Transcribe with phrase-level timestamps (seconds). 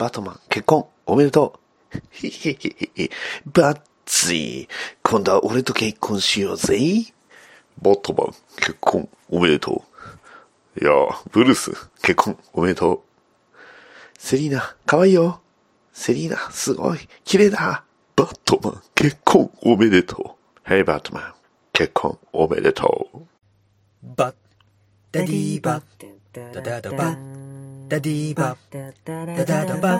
[0.00, 1.60] バットマン、結婚、おめでと
[1.92, 1.98] う。
[2.10, 3.10] へへへへ、
[3.44, 4.66] バッツィ、
[5.02, 6.78] 今度は俺と結婚しようぜ。
[7.82, 9.84] バットマン、結婚、おめでと
[10.78, 10.82] う。
[10.82, 10.92] いや
[11.32, 13.00] ブルース、結婚、おめでとう。
[14.18, 15.42] セリーナ、可愛いよ。
[15.92, 17.84] セリーナ、すごい、綺麗だ。
[18.16, 20.60] バットマン、結婚、おめでとう。
[20.64, 21.34] Hey、バットマン、
[21.74, 23.18] 結婚、おめでとう。
[24.16, 24.34] バッ、
[25.12, 27.39] ダディーバッ、ダダダバッ、
[27.90, 29.96] ダディーバッ、ダダダバ、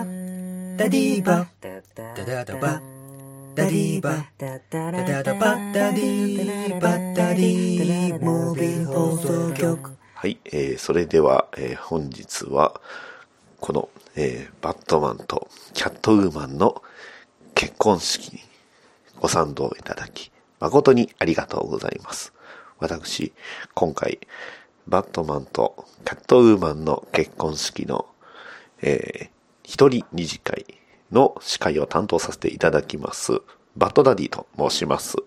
[0.77, 2.79] ダディーバ、ダダダバ。
[2.79, 5.57] ッ、ダディーバッ、ダダダバ。
[5.57, 9.91] ッ、ダディーバッ、ダディー、モービル放送局。
[10.15, 12.79] はい、えー、それでは、えー、本日は、
[13.59, 16.81] この、えー、バットマンとキャットウーマンの
[17.55, 18.39] 結婚式に
[19.19, 22.31] ご賛同いただき、誠にありがとうございます。
[22.79, 23.33] 私、
[23.73, 24.17] 今回、
[24.87, 28.05] バットマンとキャットウーマンの結婚式の、
[28.81, 29.29] えー、
[29.63, 30.65] 一人二次会
[31.11, 33.41] の司会を担当させていただきます、
[33.75, 35.17] バットダディと申します。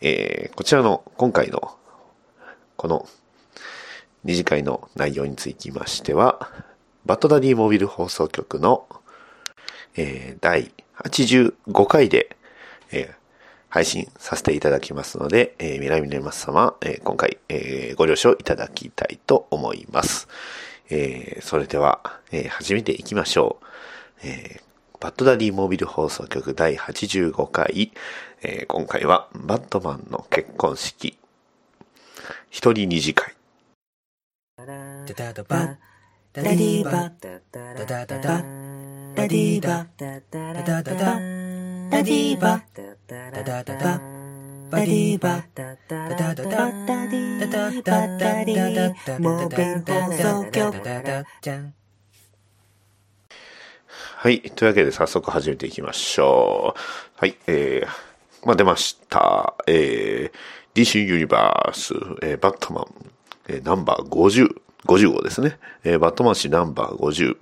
[0.00, 1.76] えー、こちらの今回の、
[2.76, 3.08] この
[4.24, 6.50] 二次会の内容につきましては、
[7.04, 8.86] バッドダディモビル放送局の、
[9.96, 12.36] えー、第85回で、
[12.90, 13.23] えー
[13.74, 20.28] 配信させていただきますので、えー、未来ミネマス様、えー今回、えーご了承いただきたいと思います。
[20.90, 23.66] えーそれでは、えー始めていきましょう。
[24.22, 24.64] えー
[25.00, 27.90] バッドダディモービル放送局第85回、
[28.42, 31.18] えー今回はバットマンの結婚式、
[32.50, 33.34] 一人二次会。
[36.32, 38.18] ダディバダダダダ
[39.16, 41.43] ダディバダダダダ
[41.94, 44.00] ダディーバダダダダ
[44.68, 48.18] バディーバダダダダダダディーダダ
[51.40, 51.62] ダ
[54.16, 54.40] はい。
[54.40, 56.80] というわけで早速始めていきましょう。
[57.16, 57.36] はい。
[57.46, 59.54] えー、まあ、出ました。
[59.68, 62.86] えー、DC ユニバース、えー、バットマン、
[63.46, 64.48] えーナンバー50、
[64.86, 65.58] 50号ですね。
[65.82, 67.36] えー、バットマン誌ナンバー50。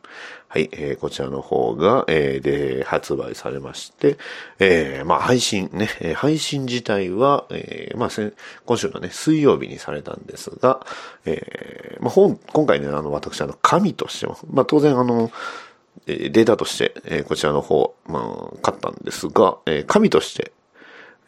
[0.49, 0.69] はい。
[0.73, 4.19] えー、こちらの方が、えー、で、発売されまして、
[4.59, 8.09] えー、まあ、配信ね、配信自体は、えー、まあ、
[8.67, 10.85] 今週のね、水曜日にされたんですが、
[11.25, 15.31] えー、まあ、本、今回ね、あの、私、あの、神としても、まあ、当然、あの、
[16.07, 20.53] データとして、えーこちらの方、まあ、買ったんですが、えー紙として、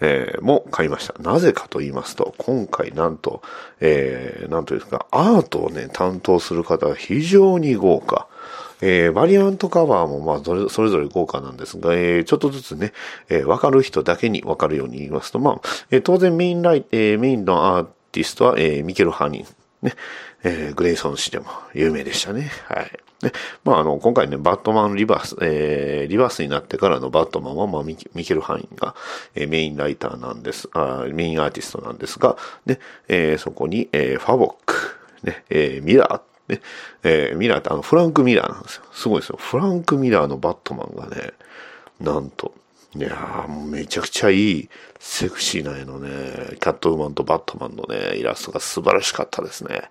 [0.01, 1.15] えーも買いました。
[1.23, 3.43] なぜかと言いますと、今回なんと、
[3.81, 8.27] えーなんというか、アートをね、担当する方が非常に豪華。
[8.81, 12.93] えーバリアントカバーも、まあ、それそれぞれ豪華なんですが、えーちょっとずつね、
[13.29, 15.61] えーわかる人だけにわかるように言いますと、まあ、
[15.91, 19.64] えー当然メインライ、えーメインのアーティストは、えーミケル・ハニー。
[19.85, 19.95] ね、
[20.43, 22.51] えーグレイソン氏でも有名でしたね。
[22.67, 22.91] はい。
[23.23, 23.33] ね、
[23.65, 28.95] まあ、あの、今回ね、バットマンリバース、えーリバースになってからのバットマンは、まあ、ミケル・ハインが、
[29.35, 32.37] えーメインライターなんです、あメインアーティストなんですが、
[32.67, 34.75] ね、えーそこに、えーファボック、
[35.23, 36.61] ね、えーミラー、ね、
[37.03, 38.85] えーミラーってあの、フランク・ミラーなんですよ。
[38.93, 39.39] すごいですよ。
[39.39, 41.33] フランク・ミラーのバットマンがね、
[42.01, 42.55] なんと、
[42.97, 44.69] いやー、もうめちゃくちゃいい、
[45.01, 46.09] セクシーな絵のね、
[46.61, 49.83] キャットウーマンとバットマンのね、イラストが素晴らしかったですね。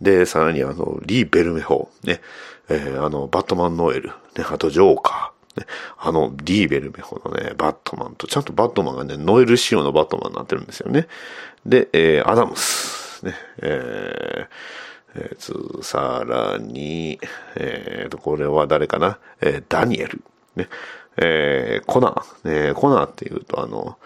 [0.00, 2.22] で、さらにあの、リー・ベルメホ、ね、
[2.70, 5.66] えーあの、バットマン・ノエル、ね、あとジョーカー、ね、
[5.98, 11.06] あの、リー・ベルメホのね、バットマンと、ちゃんとバットマンがね、ノエル仕様のバットマンになってるんですよね。
[11.66, 14.48] で、えーアダムス、ね、えー
[15.16, 17.18] えーつさらに、
[17.56, 19.18] えーと、これは誰かな？
[19.40, 20.22] えーダニエル。
[20.56, 20.68] ね。
[21.20, 22.68] えーコナー。
[22.68, 23.98] えーコナーっていうと、あの、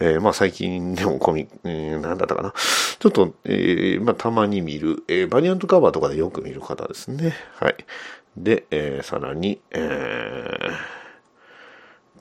[0.00, 2.54] えーまあ最近でもコミ、えーなんだったかな。
[2.98, 7.34] ちょっと、えーまあたまに見る、えーバリアントカバーとかでよく見る方ですね。
[7.58, 7.76] はい。
[8.36, 11.00] で、えーさらに、えー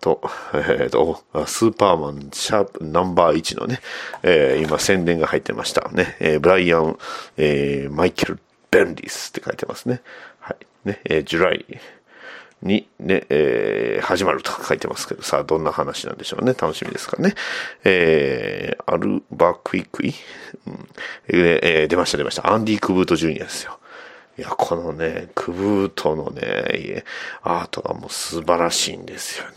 [0.02, 0.22] と、
[0.54, 3.82] えっ、と、スーパーマンシャープナンバー1のね、
[4.24, 6.16] えー今宣伝が入ってましたね。
[6.20, 6.98] えーブライアン、
[7.38, 8.40] えーマイケル・
[8.72, 10.02] ベンリスって書いてますね。
[10.40, 10.58] はい。
[10.86, 11.66] ね、えージュライ
[12.62, 16.54] にね、えー始まると書いてますけど、さあ、どんな話なんでしょうね。
[16.54, 17.36] 楽しみですかね。
[17.84, 20.14] えーアルバクイクイ、
[20.68, 20.88] うん
[21.28, 22.52] えーえ出ました出ました。
[22.52, 23.80] アンディ・クブート・ジュニアですよ。
[24.38, 27.04] いや、このね、クブートのね、
[27.44, 29.52] アートがもう素晴らしいんですよね。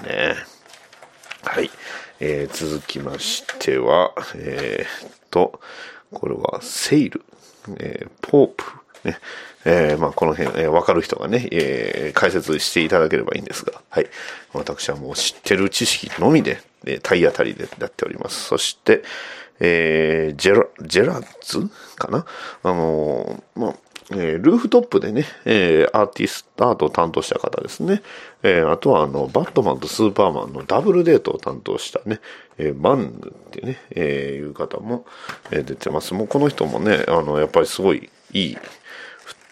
[0.00, 0.34] うんね
[1.44, 1.70] はい。
[2.20, 5.60] えー続きましては、えーっと、
[6.12, 7.22] これはセイル、
[7.78, 8.64] えーポープ、
[9.04, 9.18] ね。
[9.64, 14.06] えーまあ、この辺、えーわかる人がね、えー解説していただければいいんですが、はい。
[14.52, 18.44] 私はもう知ってる知識のみで、えー体当たりでやっております。
[18.44, 19.02] そして、
[19.60, 22.24] えージェラ、ジェラッツかな？
[22.62, 23.74] あのーまあ、
[24.12, 28.02] えー、ルーフトップでね、えー、アーティスト、アートを担当した方ですね。
[28.42, 32.18] えー、あとはあの、バットマンとスーパーマンのダブルデートを担当したね、
[32.58, 35.04] えー、マンヌってね、えー、いう方も、
[35.52, 36.12] えー、出てます。
[36.14, 38.58] もうこの人もね、あの、やっぱりすごいいい、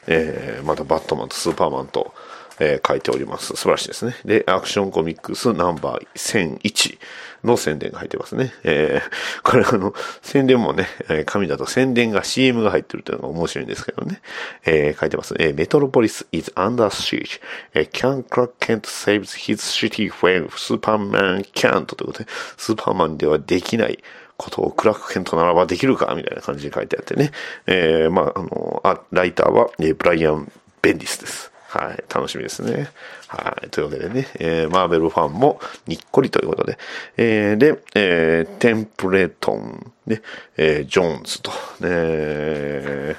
[0.09, 2.15] えー、またバットマンとスーパーマンと、
[2.61, 3.49] えー、書いております。
[3.49, 4.17] 素晴らしいですね。
[4.25, 6.99] で、アクションコミックスナンバー1001
[7.45, 8.53] の宣伝が入ってますね。
[8.65, 10.87] えー、これあの、宣伝もね、
[11.27, 14.23] 紙だと宣伝が CM が入ってるというのが面白いんですけどね。
[14.65, 15.35] えー、書いてます。
[15.39, 17.41] えー、メトロポリス is under siege.
[17.75, 22.27] えー、can Clark Kent saves his city when Superman can't ということで、
[22.57, 24.03] スーパーマンではできない
[24.39, 27.33] ことをクラークケントならばできるかみたいな感じで書いてあってね。
[27.67, 30.51] えー、まあ、あの、あライターは、えー、ブライアン・
[30.81, 31.53] ベンディスです。
[31.69, 32.89] はい、楽しみですね。
[33.27, 36.79] はい、というわけでね、えー、マーベルファンもにっこりということで、
[37.19, 40.23] えー、で、えー、テンプレートン、で、
[40.57, 43.17] えー、ジョーンズと、ね、え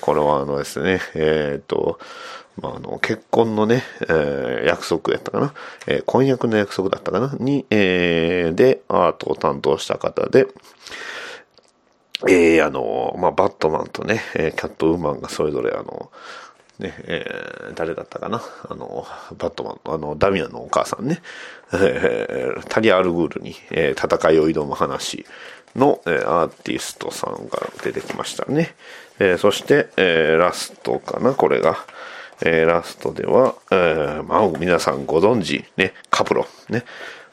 [0.00, 2.00] これはあのですね、えっ、と、
[2.60, 5.54] まあ、あの、結婚のね、えー、約束やったかな、
[5.86, 10.46] えー、婚約の約束だったかなに、えー、で、アートを担当した方で、
[12.28, 16.10] えー、あの、まあ、バットマンとね、えー、キャットウーマンがそれぞれあの、
[16.78, 19.06] ね、えー、誰だったかなあの、
[19.38, 21.22] バットマンの、あの、ダミアンのお母さんね、
[21.72, 25.24] えー、タリア・アルグールに、えー、戦いを挑む話
[25.76, 28.74] の、えー、アーティストさんが出てきましたね。
[29.18, 31.78] えー、そして、えー、ラストかな、これが。
[32.42, 36.84] えー、ラストでは、えー、まあ、皆さんご存知、ね、カプロ、ね、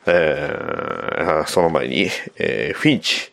[0.06, 2.08] えー、その前に、
[2.38, 3.32] えー、フィンチ、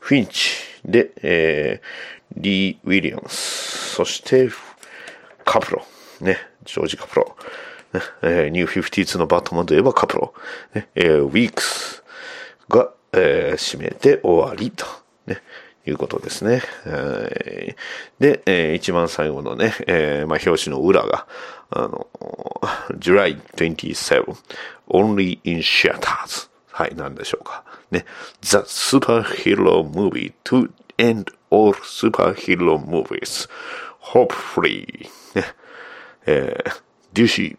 [0.00, 0.50] フィンチ
[0.84, 4.50] で、えー、リー・ウィリアムス、そして、
[5.44, 5.86] カプロ、
[6.20, 7.36] ね、ジョージ・カプロ、
[7.92, 10.34] ねえー、ニュー52のバットマンといえばカプロ、
[10.74, 12.02] ねえー、ウィークス
[12.68, 14.86] が、えー、締めて終わりと、
[15.26, 15.42] ね、
[15.86, 16.62] いうことですね。
[16.86, 21.26] えー、で、えー、一番最後のね、えー、まあ、表紙の裏が、
[21.70, 22.06] あの、
[22.98, 24.36] July 27
[24.88, 27.64] Only in Theaters はい、なんでしょうか。
[27.90, 28.04] ね。
[28.40, 33.48] The Superhero Movie to End All Superhero Movies
[34.00, 35.44] Hopefully ね、
[36.26, 36.82] えー、
[37.12, 37.56] DC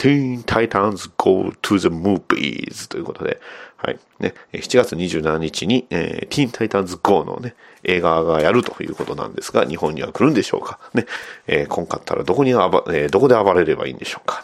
[0.00, 3.38] Teen Titans Go to the Movies ということで、
[3.76, 3.98] はい。
[4.18, 10.78] ね、7月27日に、えー、Teen Titans Go のね、映画がやるということなんですが、日本には来るんでしょうか？
[10.94, 11.04] ね、
[11.46, 14.42] えー、今回ったらどこに暴、えー、どこで暴れればいいんでしょうか？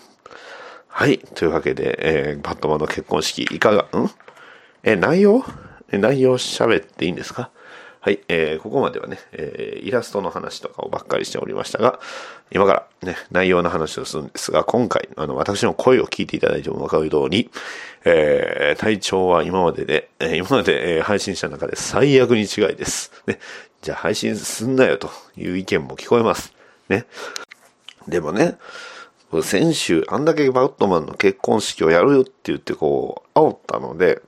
[0.88, 1.18] はい。
[1.18, 4.10] というわけで、えー、バットマンの結婚式、いかが、ん？
[4.82, 5.42] え内容？
[5.90, 7.50] え内容喋っていいんですか？
[8.06, 11.98] はい、えー、ここまではね、えー、イラストの話とかをばっかりしておりましたが、
[12.52, 17.50] 今からね、内容の話をするんですが、今回、あの、私の声を聞いていただいてもわかる通り、
[18.04, 23.10] えー、体調は今までで、えー、今まで、え、配信者の中で最悪に違いです。
[23.26, 23.40] ね。
[23.82, 26.54] じゃあ配信すんなよという意見も聞こえます。
[26.88, 27.06] ね。
[28.06, 28.56] でもね、
[29.42, 34.22] 先週、あんだけバットマンの結婚式をやるよって言ってこう、煽ったので、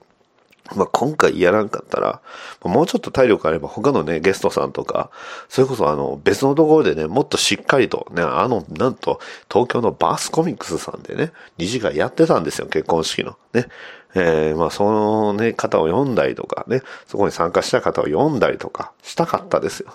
[0.77, 2.21] まあ、今回やらんかったら、
[2.63, 5.11] もうちょっと体力あれば他のね、ゲストさんとか、
[5.49, 9.21] それこそあの、別のところでね、もっとしっかりとね、あの、なんと、
[9.51, 13.37] 東京のバースコミックスさんでね、2時間やってたんですよ、結婚式の。
[13.53, 13.69] ね。
[14.15, 19.93] えー、まあ、そのね、方を読んだりとかね、そこに参加した方を読んだりとかしたかったですよ。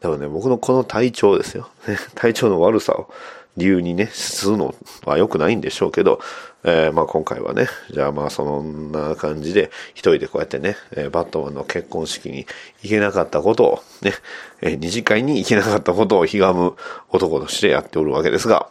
[0.00, 1.68] でもね、僕のこの体調ですよ。
[1.86, 3.10] ね、体調の悪さを
[3.58, 6.20] 理由にね、するのは良くないんでしょうけど、
[6.64, 12.46] えー、まあ今回はね、じゃあまあそんな感じで、一人でこうやってね、え、バットマンの結婚式に
[12.82, 14.14] 行けなかったことを、ね、
[14.62, 16.74] えー、二次会に行けなかったことをひがむ
[17.10, 18.70] 男としてやっておるわけですが、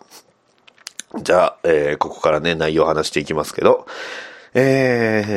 [1.22, 3.86] じゃあ、えー、ここからね、内容を話していきますけど、
[4.54, 5.34] え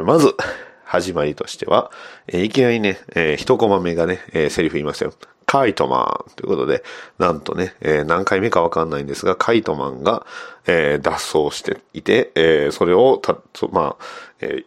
[0.00, 0.36] ー、まず、
[0.84, 1.90] 始まりとしては、
[2.26, 5.12] えー、いきなりね、えー、一コマ目がね、えー、セリフ言いますよ。
[5.48, 6.84] カイトマンということで、
[7.18, 10.26] なんとね、えー、何回目かわかんないんですが、カイトマンが、
[10.66, 13.38] えー、脱走していて、えー、それをた、
[13.72, 14.04] まあ、
[14.42, 14.64] え、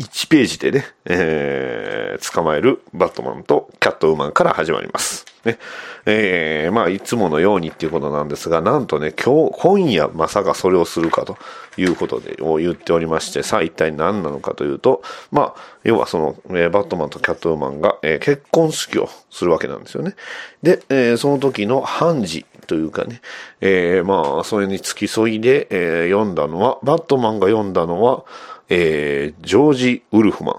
[0.00, 5.24] 1ページでね、えー、捕まえるバットマンとキャットウーマンから始まります。
[5.44, 5.58] ね。
[6.04, 11.38] えー、まあ、いつものようにっていうことなんですが、なんとね、今日、今夜まさかそれをするかと
[11.76, 20.16] いうことで、を言っておりまして、さあ一体何なのかというと、まあ、要はその、えー、バットマンとキャットウーマンが、えー、結婚式をするわけなんですよね。
[20.62, 23.20] で、えー、その時の判事というかね、
[23.60, 28.24] えー、まあ、それに付き添いで、えー、読んだのは、バットマンが読んだのは、
[28.68, 30.54] えー、ジョージ・ウルフマン。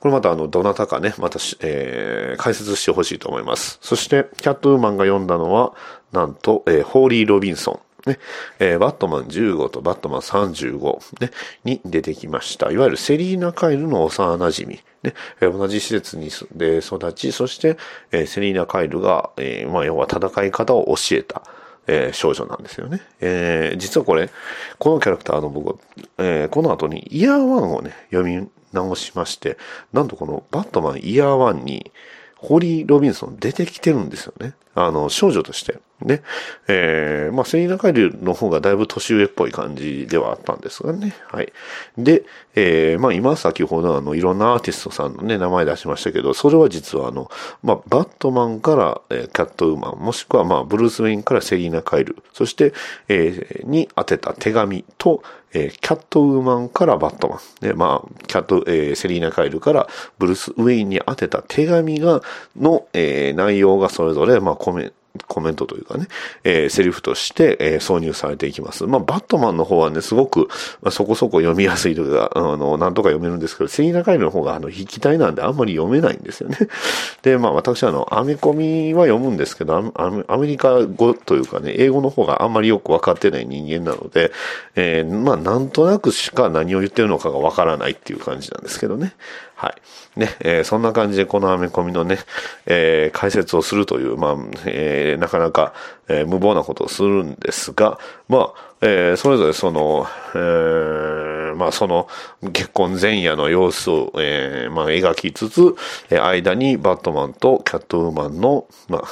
[0.00, 3.78] これまたあの、どなたかね、またえー、解説してほしいと思います。
[3.82, 5.74] そして、キャットウーマンが読んだのは、
[6.12, 7.80] なんと、えー、ホーリー・ロビンソン。
[8.06, 8.18] ね、
[8.58, 11.30] えー、バットマン15とバットマン35、ね、
[11.64, 12.70] に出てきました。
[12.70, 17.76] いわゆるセリーナ・カイルの幼馴染ね、えー、同じ施設にで育ち、そして、
[18.10, 21.42] えー、セリーナ・カイルが、えー、まあ、要は戦い方を教えた。
[21.86, 23.00] えー、少女なんですよね。
[23.20, 24.30] えー、実はこれ、
[24.78, 25.80] このキャラクターの僕、
[26.18, 29.58] えー、この後にイヤーワンをね、読み直しまして、
[29.92, 31.90] なんとこのバットマンイヤーワンに、
[32.36, 34.54] ホリー・ロビンソン出てきてるんですよね。
[34.74, 35.78] あの、少女として。
[36.02, 36.22] ね。
[36.68, 41.14] えー、まあ、セリーナ・カイルの方がだいぶ年上っぽい感じではあったんですがね。
[41.28, 41.52] はい。
[41.98, 42.24] で、
[42.54, 47.30] えー、まあ、今先ほどあの、いろんなアーティストさんのね、名前出しましたけど、それは実はあの、
[47.62, 52.72] まあ、バットマンから、えー、キャットウーマン、もしくはまあ、ブルース・ウェインからセリーナ・カイル、そして、
[53.08, 55.22] えー、に当てた手紙と、
[55.52, 57.38] えー、キャットウーマンからバットマン。
[57.60, 62.22] で、まあ、キャット、えー、セリーナ・カイルからブルース・ウェインに当てた手紙が、
[62.56, 64.92] の、えー、内容がそれぞれ、まあ、コメ
[65.26, 66.06] コメントというかね、
[66.44, 68.86] えー、セリフとして、えー、挿入されていきます。
[68.86, 70.48] まあ、バットマンの方はね、すごく、
[70.82, 76.58] まあ、そこそこ読みやすいというか、あの、なんとか読めるんですけど、セリーナ・カイルの方が、あの、筆記体なんであんまり読めないんですよね。
[77.22, 84.30] で、まあ、私は、あの、アメコミは読むんですけど、アメリカ語というかね、英語の方があんまりよくわかってない人間なので、
[84.76, 89.14] えー、まあ、なんとなくしか何を言ってるのかがわからないっていう感じなんですけどね。
[89.60, 89.74] は
[90.16, 90.20] い。
[90.20, 92.20] ね、えー、そんな感じでこのアメコミのね、
[92.64, 95.74] えー、解説をするという、まあ、えー、なかなか、
[96.08, 102.08] えー、無謀なことをするんですが、まあ、えー、それぞれその、えー、まあその
[102.54, 105.74] 結婚前夜の様子を、えー、まあ描きつつ、
[106.08, 109.08] え、間にバットマンとキャットウーマンの、まあ、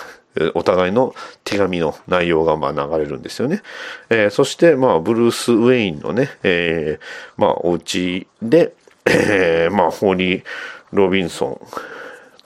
[0.55, 1.15] お互いの
[1.45, 3.61] 手紙の内容がま流れるんですよね。
[4.09, 8.73] えー、そして、まあ、ブルース・ウェインのね、えー、まあ、お家で、
[9.09, 10.45] えー、まあ、ホーリー・
[10.93, 11.61] ロビンソン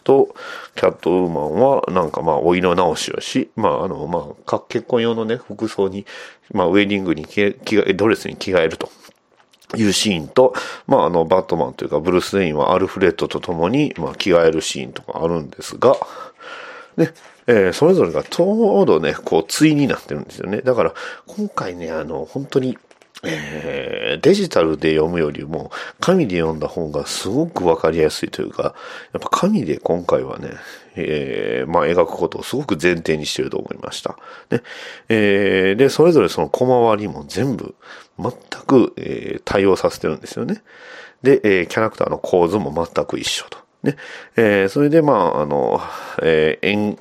[0.05, 0.35] と
[0.75, 6.07] キャットウーマンは、なんかまあ、お色直しをし、まあ、あの、まあ、結婚用のね、服装に、
[6.53, 8.91] まあ、ウェディングに着替え、ドレスに着替えると。
[9.75, 10.53] いうシーンと、
[10.87, 15.97] まあ、あの、バットマンというか、ブルース・ウェインはアルフレッドと共に、まあ、着替えるシーンとかあるんですが、
[16.99, 17.15] ね、
[17.47, 20.61] えー、それぞれがちょうどね、こう、対になってるんですよね。
[20.61, 20.95] だから、
[21.27, 22.79] 今回ね、あの、本当に、
[23.25, 28.75] え、デジタルで読むよりも、紙で読んだ方がすごくわかりやすいというか、
[29.13, 30.51] やっぱ紙で今回はね、
[30.97, 34.17] えー、まあ描くことをすごく前提にしてると思いました。
[34.51, 34.63] ね。
[35.09, 37.75] えー、で、それぞれその小回りも全部、
[38.19, 38.33] 全
[38.67, 40.63] く、え、対応させてるんですよね。
[41.23, 43.59] で、え、キャラクターの構図も全く一緒と。
[43.85, 43.97] ね。
[44.37, 45.81] え、それで、まあ、あの、
[46.23, 46.97] えー、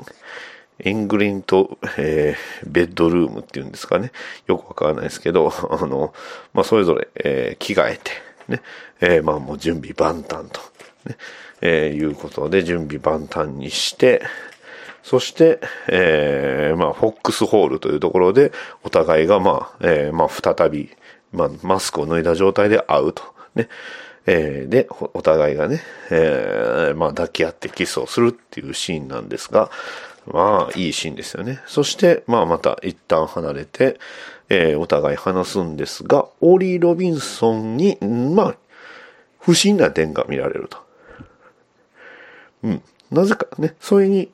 [0.84, 4.12] エングリント、えー、ベッドルームっていうんですかね。
[4.48, 6.14] よくわからないですけど、 あの、
[6.54, 8.12] まあ、それぞれ、えー、着替えて、
[8.48, 8.62] ね、
[9.00, 10.62] えー、まあ、もう準備万端と、
[11.06, 11.18] ね、
[11.62, 14.24] えー、いうことで準備万端にして、
[15.04, 18.52] そして、えー、まあ、フォックスホールというところで、
[18.84, 20.90] お互いが、まあ、えー、まあ、再び、
[21.32, 23.24] まあ、マスクを脱いだ状態で会うと。
[23.56, 23.68] ね。
[24.28, 29.72] えー、で、お互いがね、えー、まあ、抱き合ってキスをするっていうシーンなんですが、
[30.28, 31.62] まあ、いいシーンですよね。
[31.66, 34.00] そして、まあ、また一旦離れて、
[34.50, 38.56] えー、お互い話すんですが、オーリー・ロビンソンに、まあ、
[39.40, 40.78] 不審な点が見られると。
[42.64, 42.82] うん。
[43.12, 44.30] なぜかね、それに、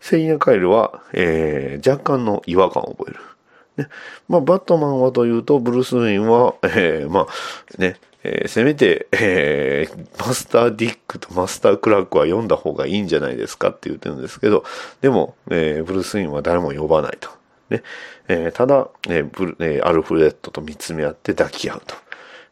[0.00, 3.84] セリーナ・カイルは、えー、若干の違和感を覚える。
[3.84, 3.88] ね。
[4.28, 7.26] まあ、バットマンはというと、ブルース・ウェインは、えー、まあ、
[7.80, 14.64] ね、えー、せめて、えー、マスター・ディックとマスター・クラックは読んだ方がいいんじゃないですかって言ってるんですけど、
[15.00, 17.30] でも、えー、ブルース・ウィンは誰も呼ばないと。
[17.70, 17.82] ね。
[18.28, 21.94] えー、ただ、えーブルえー、アルフレッドと見つめ合って抱き合うと。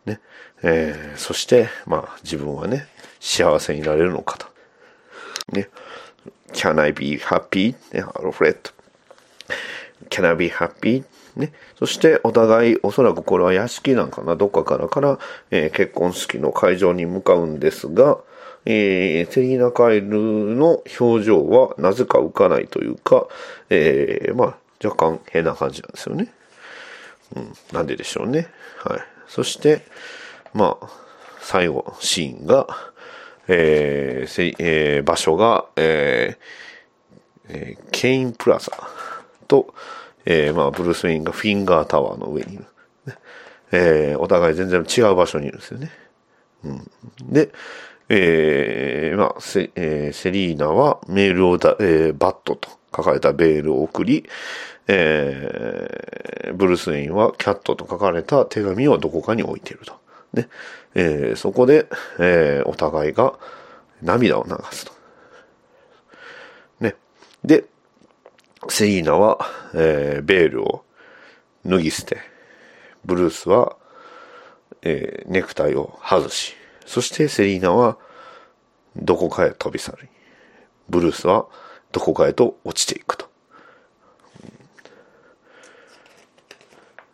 [0.06, 0.20] ね。
[0.62, 2.88] えー、そして、まあ、自分はね、
[3.20, 4.46] 幸せになれるのかと。
[5.52, 5.68] ね。
[6.52, 7.74] Can I be happy?
[7.92, 8.70] ね、アルフレッド。
[10.08, 11.04] Can I be happy?
[11.36, 11.52] ね。
[11.78, 15.18] そしてお互い、おそらくこれは屋敷なんかな、どっかからから、
[15.50, 18.18] えー、結婚式の会場に向かうんですが、
[18.66, 20.10] えー、セリーナ・カイル
[20.54, 23.26] の表情はなぜか浮かないというか、
[23.70, 26.32] えー、まあ、若干変な感じなんですよね。
[27.36, 28.48] うん、なんででしょうね。
[28.78, 29.00] はい。
[29.28, 29.82] そして、
[30.52, 30.88] まあ、
[31.40, 32.66] 最後、シーンが、
[33.48, 36.70] えーえー、場所が、えー
[37.48, 38.70] えー、ケインプラザ
[39.48, 39.74] と、
[40.32, 42.64] えー、まあ、ブルース・ウェインがフィンガータワーの上にいる。
[43.72, 45.90] えー、お互い全然違う場所にいるんですよね。
[46.64, 47.50] うん、で、
[48.08, 54.28] えー、まあ、セ,、えー、セリーナはメールをだ、えー、バットと書かれたベールを送り、
[54.86, 59.94] えー、ブルース・ウェインはキャットと書かれた手紙をどこかに置いていると。
[60.32, 60.48] ね。
[60.94, 61.88] えー、そこで、
[62.20, 63.34] えー、お互いが
[64.00, 64.92] 涙を流すと。
[66.80, 66.94] ね。
[67.44, 67.64] で、
[68.68, 69.38] セリーナは、
[69.74, 70.84] えー、ベールを
[71.64, 72.18] 脱ぎ捨て、
[73.04, 73.76] ブルースは、
[74.82, 76.54] えーネクタイを外し、
[76.86, 77.98] そしてセリーナは
[78.96, 80.08] どこかへ飛び去り、
[80.88, 81.46] ブルースは
[81.92, 83.28] どこかへと落ちていくと。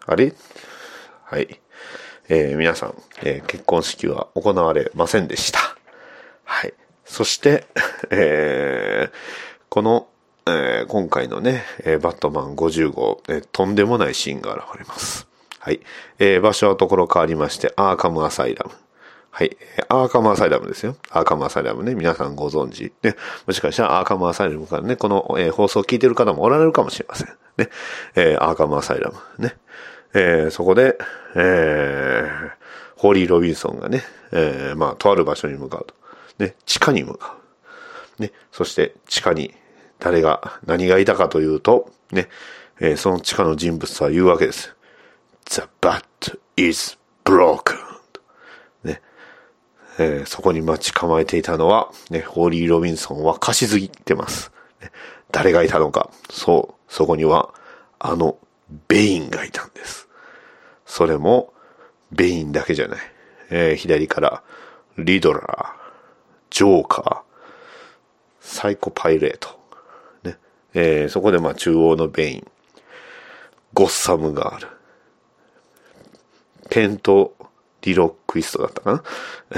[0.06, 0.32] あれ？
[1.24, 1.60] はい。
[2.28, 5.60] えー皆さん、えー結婚式は行われませんでした。
[6.44, 6.74] はい。
[7.04, 7.66] そして、
[8.10, 9.12] えー
[9.68, 10.08] この、
[10.48, 15.26] えー今回のね、えーバットマン50号、えーとんでもないシーンが現れます。
[15.58, 15.80] はい。
[16.18, 18.72] えー場所はところ変わりまして、アーカムアサイラム。
[19.30, 19.56] はい。
[19.88, 20.96] アーカムアサイラムですよ。
[21.10, 21.94] アーカムアサイラムね。
[21.94, 22.92] 皆さんご存知。
[23.02, 23.16] ね。
[23.46, 27.28] もしかしたらアーカムアサイラムからね、この、えー放送を聞いてる方もおられるかもしれません。
[27.58, 27.68] ね。
[28.14, 29.44] えーアーカムアサイラム。
[29.44, 29.56] ね。
[30.14, 30.96] えーそこで、
[31.34, 32.50] えー
[32.96, 35.94] ホーリー・ロビンソンがね、えーまあ、とある場所に向かうと。
[36.38, 36.54] ね。
[36.64, 37.36] 地下に向か
[38.18, 38.22] う。
[38.22, 38.32] ね。
[38.52, 39.52] そして地下に
[39.98, 42.28] 誰が、何がいたかというと、ね。
[42.78, 44.76] えーその地下の人物は言うわけです。
[45.46, 46.02] The bat
[46.56, 47.76] is broken.
[48.84, 49.00] ね。
[49.98, 54.52] えーそこに待ち構えていたのは、ね、ホーリー・ロビンソンは貸しすぎてます。
[54.80, 54.90] ね
[55.32, 56.10] 誰がいたのか。
[56.30, 57.54] そう、そこには、
[57.98, 58.36] あの、
[58.88, 60.08] ベインがいたんです。
[60.84, 61.52] それも、
[62.12, 62.98] ベインだけじゃない。
[63.50, 64.42] えー左から、
[64.98, 65.66] リドラー、
[66.50, 67.18] ジョーカー、
[68.40, 69.55] サイコパイレート。
[70.78, 72.46] えーそこでまあ中央のベイン、
[73.72, 74.68] ゴッサムガール、
[76.68, 77.34] ペント
[77.80, 79.02] リロックイストだったかな？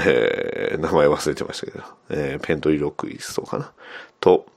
[0.05, 3.73] えー名前忘れてましたけど、えーペントリロックイストかな？
[4.21, 4.47] と、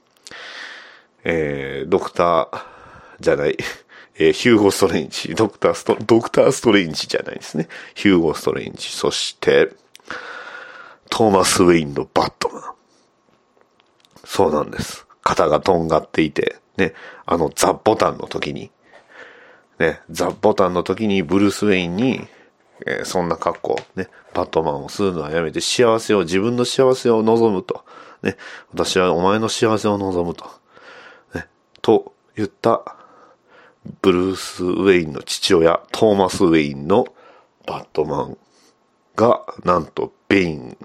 [1.25, 2.63] えードクター
[3.19, 3.57] じゃない、
[4.15, 7.67] えーヒューゴ・ストレンジ、ドクタースト、ドクター・ストレンジじゃないですね。
[7.93, 9.73] ヒューゴ・ストレンジ、そして、
[11.09, 12.63] トーマス・ウェインのバットマン。
[14.23, 15.05] そうなんです。
[15.23, 16.93] 肩がとんがっていて、ね、
[17.25, 18.71] あのザ・ボタンの時に、
[19.79, 22.27] ね、ザ・ボタンの時にブルース・ウェインに、
[22.85, 27.85] えーそんな格好、ね、バットマンをするのはやめて幸せを、自分の幸せを望むと。
[28.21, 28.37] ね、
[28.73, 30.45] 私はお前の幸せを望むと。
[31.33, 31.47] ね、
[31.81, 32.97] と言った、
[34.01, 37.05] ブルース・ウェインの父親、トーマス・ウェインの
[37.65, 38.37] バットマン
[39.15, 40.77] が、なんと、ベイン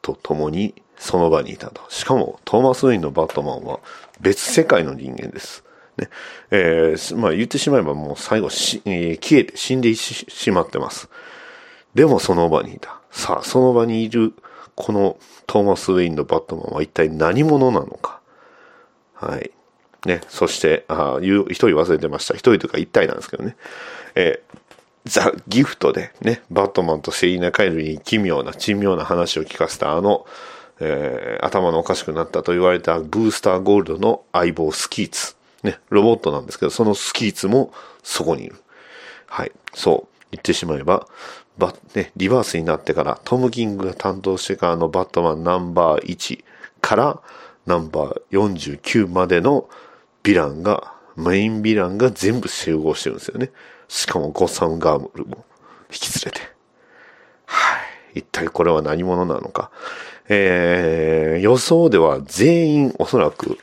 [0.00, 1.82] と共にその場にいたと。
[1.88, 3.80] しかも、トーマス・ウェインのバットマンは
[4.20, 5.64] 別世界の人間です。
[5.98, 6.08] ね。
[6.52, 11.08] えーまあ言ってしまえばもう最後し、えー消えて死んでしまってます。
[11.94, 13.00] でもその場にいた。
[13.10, 14.32] さあ、その場にいる、
[14.76, 18.20] このトーマス・ウェインのバットマンは一体何者なのか。
[19.14, 19.50] はい。
[20.06, 20.20] ね。
[20.28, 22.34] そして、あー言う一人忘れてました。
[22.34, 23.56] 一人というか一体なんですけどね。
[24.14, 24.58] えー
[25.04, 30.26] ザ・ギフトでね、バットマンとセリーナ・カイルに奇妙な、珍妙な話を聞かせたあの、
[30.82, 35.34] えー頭のおかしくなったと言われたブースター・ゴールドの相棒スキーツ。
[35.62, 38.56] ね、ロボットなんですけど、そのスキーツもそこにいる。
[39.26, 39.52] はい。
[39.74, 40.26] そう。
[40.30, 41.06] 言ってしまえば、
[41.58, 46.42] バね、リバースになってから、トム・キングが担当してからのバットマンナンバー1
[46.80, 47.20] から
[47.66, 49.68] ナンバー49までの
[50.24, 53.50] ヴィランが、メインヴィランが全部集合してるんですよね。
[53.88, 55.44] しかもゴッサム・ガームルも
[55.90, 56.46] 引き連れて。
[57.46, 57.76] は
[58.14, 58.20] い。
[58.20, 59.70] 一体これは何者なのか。
[60.34, 63.58] えー、予想では全員おそらく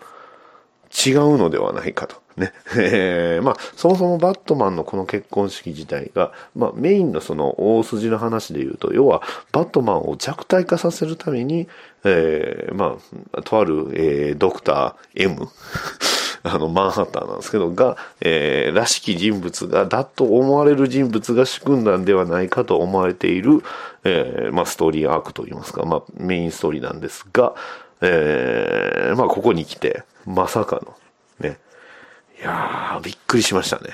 [0.91, 2.21] 違うのではないかと。
[2.37, 2.53] ね。
[2.77, 11.67] えーまあ、そもそもバットマンのこの結婚式自体が、まあ、メインのその大筋の話で言うと、要は、バットマンを弱体化させるために、
[12.03, 12.97] えーま
[13.33, 15.47] あ、とある、えードクター M、
[16.43, 23.61] あの、マンハッタンなんですけど、が、えーらしき人物が、だと思われる人物が仕組んだんではないかと思われている、
[24.03, 27.53] えーまあ、ストーリーアークといいますか、まあ、メインストーリーなんですが、
[28.01, 30.95] えーまあ、ここに来て、まさかの、
[31.39, 31.59] ね、
[32.39, 33.89] いやー、びっくりしましたね。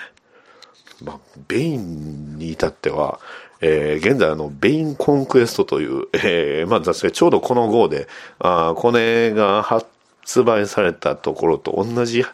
[1.03, 3.19] まあ、ベインに至っては、
[3.61, 8.07] えー現在あの、ベインコンクエストという、えーまあ、雑誌がちょうどこの号で、
[8.39, 9.87] あーこれが発
[10.43, 12.25] 売されたところと同じ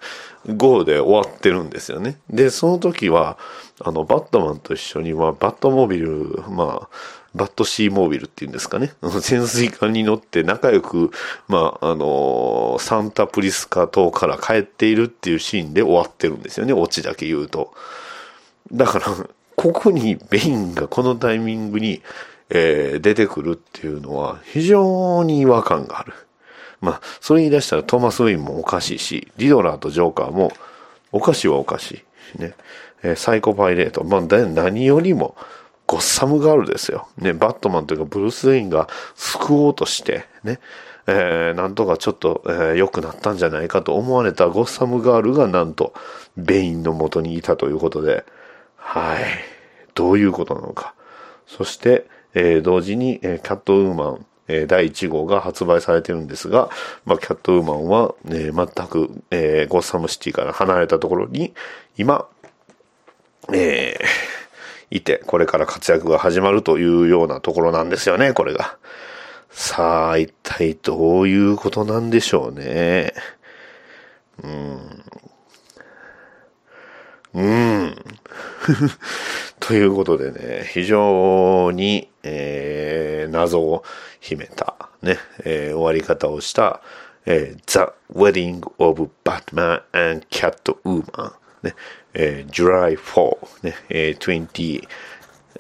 [0.48, 2.18] 号で終わってるんですよね。
[2.30, 3.38] で、その時は、
[3.80, 6.90] あの、バットマンと一緒に、まあ、バットモービル、まあ、
[7.34, 8.94] バットシーモービルっていうんですかね。
[9.22, 11.12] 潜水艦に乗って仲良く、
[11.48, 16.74] まあ、あのサンタプリスカ島から帰っているっていうシーンで終わってるんですよね。
[16.74, 17.74] オチだけ言うと。
[18.72, 19.06] だから、
[19.56, 22.02] ここにベインがこのタイミングに、
[22.50, 26.14] えー出てくるっていうのは非常に違和感がある。
[26.82, 30.52] まあ、それ言い出したらトーマス・ウェインもおかしいし、リドラーとジョーカーも
[31.12, 32.04] おかしいはおかし
[32.38, 32.42] い。
[32.42, 32.54] ね。
[33.04, 34.04] えーサイコパイレート。
[34.04, 35.36] まあ、何よりも、
[35.88, 37.08] ゴッサムガールですよ。
[37.18, 40.60] ね、バットマンというかブルース・ウェインが救おうとして、ね、
[41.08, 45.94] えーなんとかちょっと、えー良くなったんじゃないかと思われたゴッサムガールがなんと、
[46.38, 48.24] ベインの元にいたということで、
[48.78, 49.24] はい。
[49.94, 50.94] どういうことなのか。
[51.46, 56.70] そして、えー同時に、えーキャットウーマン、え第1号が発売されてるんですが、
[57.06, 61.54] まあ、キャットウーマンは、えー全く、えーゴッサムシティから離れたところに、
[61.98, 62.28] 今、
[63.54, 64.32] えー
[64.94, 68.78] いて、これから活躍が始まるというようなところなんですよね、これが。
[69.50, 73.14] さあ、一体どういうことなんでしょうね。
[74.44, 75.04] うん。
[77.34, 77.96] うん。
[79.62, 83.84] ということでね、非常に、えー謎を
[84.22, 86.82] 秘めた、ね、えー終わり方をした、
[87.26, 91.76] えー The Wedding of Batman and Catwoman、ね、
[92.14, 94.88] えー July 4、ね、えー20、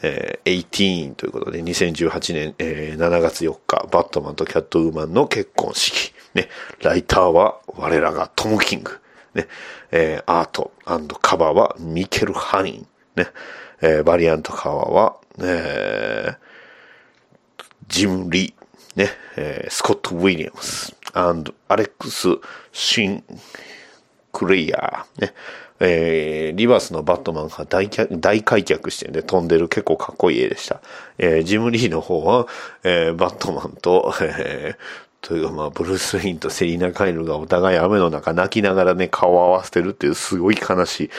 [0.04, 6.14] えー18ということで、2018年、えー7月4日、バットマンとキャットウーマンの結婚式。
[6.36, 6.48] ね、
[6.82, 9.00] ライターは我らがトム・キング。
[9.34, 9.48] ね、
[9.92, 10.72] えーアート
[11.20, 12.88] カバーはミケル・ハニン。
[13.16, 13.28] ね、
[13.82, 16.51] えーバリアントカバーは、えー
[17.92, 22.28] ジム・リー、ね、えースコット・ウィリアムス、アンドアレックス・
[22.72, 23.24] シン・
[24.32, 25.34] クレイヤー、ね、
[25.82, 30.82] えーリバースのバットマンが大大開脚してね、飛んでる結構かっこいい絵でした。
[31.18, 32.48] えージム・リーの方は、
[32.84, 41.10] えーバットマンと、えーというかまあ、ブルース・ウェインとセリーナ・カイルがお互い雨の中泣きながらね、顔を合わせてるっていうすごい悲しい。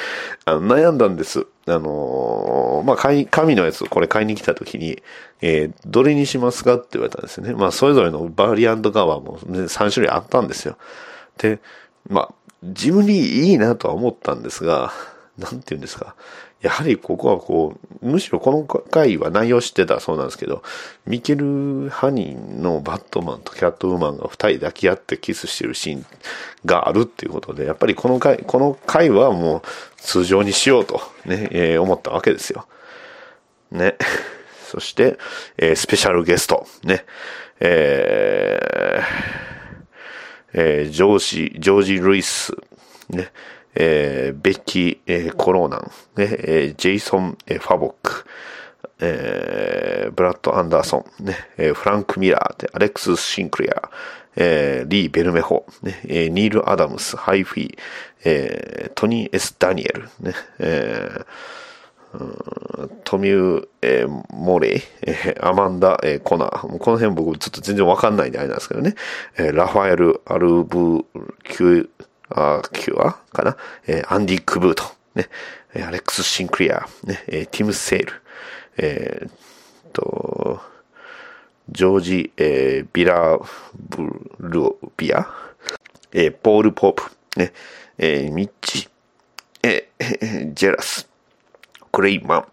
[0.44, 1.46] あの悩んだんです。
[1.66, 5.00] あのーまあ、買い、紙のやつ、これ買いに来た時に、
[5.40, 7.54] えーどれにしますかって言われたんですよね。
[7.54, 10.76] まあ、それぞれのバリアントカバーも、ね、3種類あったんですよ。
[11.38, 11.60] で、
[12.08, 12.34] まあ、
[12.64, 14.92] ジムリーいいなとは思ったんですが、
[15.38, 16.16] なんて言うんですか。
[16.62, 20.62] やはりここはこう、むしろこの回は内容知ってたそうなんですけど、
[21.06, 26.06] ミケル・ハニーのバットマンとキャットウーマンが二人抱き合ってキスしてるシーン
[26.64, 29.62] があるっていうことで、やっぱりこの回、この回はもう
[29.96, 32.66] 通常にしようとね、えー思ったわけですよ。
[33.72, 33.96] ね。
[34.70, 35.18] そして、
[35.58, 37.04] えースペシャルゲスト、ね。
[37.58, 39.04] えー
[40.54, 42.54] えージョージ、ジョージ・ルイス、
[43.08, 43.32] ね、
[43.74, 48.24] えーベッキー、えーコローナン、ね、えージェイソン、えーファボック、
[49.00, 53.90] えーブラッド・アンダーソン、ね、えーフランク・ミラーで、アレックス・シンクレア、
[54.36, 57.78] えーリー・ベルメホ、ね、えーニール・アダムス、ハイフィー、
[58.24, 61.26] えートニー・エス・ダニエル、ね、えー
[63.04, 66.68] トミュー、えーモレイ、えーアマンダ、えーコナー。
[66.68, 68.94] もうこの辺僕ちょっと全然わかんないんであれなんですけどね。
[69.38, 71.06] えーラファエル・アルブ・
[71.44, 71.88] キュー
[72.34, 74.84] ア、キュアかな、えーアンディ・クブート。
[75.14, 75.28] ね。
[75.74, 76.86] えアレックス・シンクリア。
[77.04, 77.22] ね。
[77.26, 78.12] えーティム・セール。
[78.78, 79.30] えー
[79.92, 80.60] と、
[81.70, 83.38] ジョージ、えービラ・
[83.74, 84.62] ブル
[84.96, 85.26] ビア。
[86.12, 87.02] えーポール・ポープ。
[87.36, 87.52] ね。
[87.98, 88.88] えーミッチ。
[89.62, 91.08] えー ジェラス。
[91.92, 92.46] クレイマン、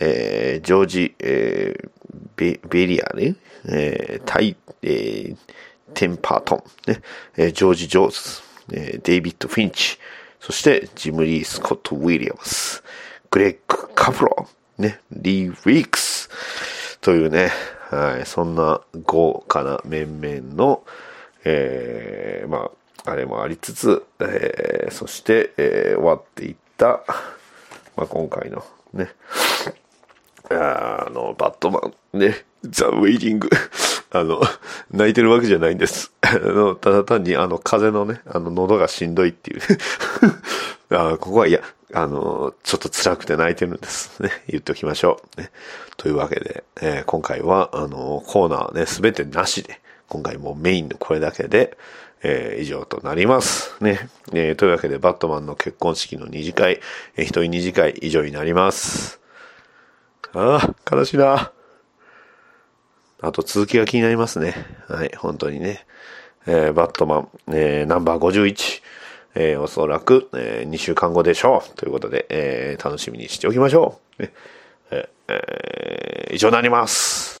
[0.00, 1.90] えージョージ、えー
[2.36, 5.36] ベベリアね、えータイ、えー
[5.94, 7.02] テンパートン、ね
[7.36, 9.98] えージョージ・ジョーズ、えデイビッド・フィンチ、
[10.40, 12.82] そしてジムリー・スコット・ウィリアムス、
[13.30, 14.48] グレッグ・カプロ、
[14.78, 16.28] ね、リー・ウィークス、
[17.00, 17.50] というね、
[17.90, 20.84] はい、そんな豪華な面々の、
[21.44, 22.70] えーま
[23.04, 27.04] あ、あれもありつつ、えーそして、えー終わっていった、
[27.96, 29.10] まあ、今回のね、
[30.50, 31.80] あの、バットマ
[32.14, 33.48] ン、ね、ザ・ウェイティング。
[34.12, 34.42] あの、
[34.92, 36.12] 泣いてるわけじゃないんです。
[36.20, 39.60] あの、ただ単に、あの、風邪のね、あの、喉がしんどいっていう。
[40.94, 41.60] あここは、いや、
[41.94, 44.22] あの、ちょっと辛くて泣いてるんです。
[44.22, 45.40] ね、言っておきましょう。
[45.40, 45.50] ね。
[45.96, 51.76] というわけで、えー今回は、あの、コーナーね、すべてなしで、今回もメインのこれだけで、
[52.22, 53.74] えー以上となります。
[53.80, 54.08] ね。
[54.34, 56.80] えーというわけで、バットマンの結婚式の二次会、
[57.16, 59.20] えー一人二次会以上になります。
[60.34, 61.52] ああ、悲しいな。
[63.22, 64.54] あと続きが気になりますね。
[64.88, 65.86] はい、本当にね。
[66.46, 68.82] えーバットマン、えーナンバー51、
[69.36, 71.76] えーおそらく、え2週間後でしょう。
[71.76, 74.22] ということで、えー楽しみにしておきましょう。
[74.22, 74.32] ね
[74.90, 77.36] えーえー以上になります。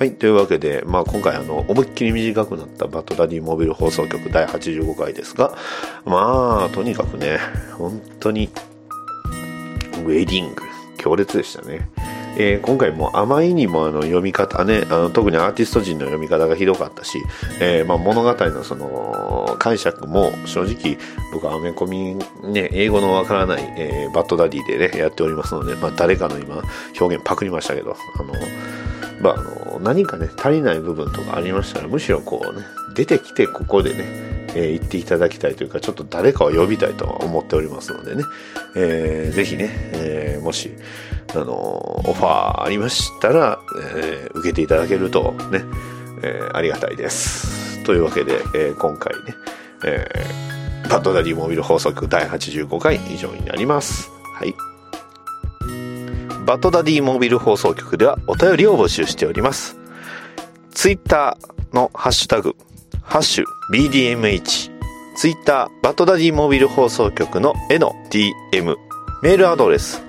[0.00, 0.14] はい。
[0.14, 5.54] というわけで、まあ今回あの、思いっきり短くなったバットダディモビル放送局第85回ですが、
[6.06, 7.38] まあ、とにかくね、
[7.76, 8.48] 本当に、
[9.98, 10.62] ウェディング、
[10.96, 11.90] 強烈でしたね。
[12.36, 17.22] えー今回もあまりにもあの読み方ねあの特にアーティスト陣の読み方がひどかったし、
[17.60, 20.98] えーまあ、物語のその解釈も正直
[21.32, 26.62] 僕はアメコミ、ね、英語のわからない、えーバッドダディでねやっておりますので、まあ、誰かの今
[26.98, 28.34] 表現パクりましたけどあの
[29.20, 32.64] まあ、あの何かね足りない部分とかありましたらむしろこうね
[32.94, 38.24] 出てきてここでねえー、言っていただきたいというか、ちょっと誰かを呼びたいと思っておりますのでね、
[38.76, 40.70] えー、ぜひね、えー、もし、
[41.34, 43.60] あのオファーありましたら、
[43.94, 45.62] えー、受けていただけるとね、
[46.22, 47.82] えー、ありがたいです。
[47.84, 49.34] というわけで、えー、今回ね、
[49.84, 54.10] えー、バッドダディモビル放送局第85回以上になります。
[54.34, 54.54] はい。
[56.46, 59.76] バッドダディモービル放送局ではお便りを募集しております。
[60.72, 62.56] ツイッターのハッシュタグ、
[63.10, 64.70] ハッシュ BDMH、
[65.16, 68.76] ツイッターバッドダディモビル放送局の絵の DM、
[69.24, 70.00] メールアドレス、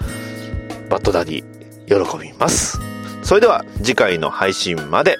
[0.91, 1.43] バッドダディ
[1.87, 2.79] 喜びます。
[3.27, 5.19] それでは次回の配信まで。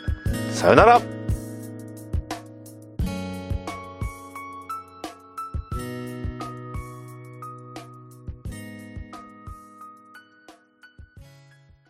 [0.53, 1.01] さよなら